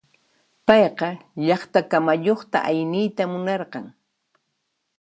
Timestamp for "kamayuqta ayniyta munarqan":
1.91-3.85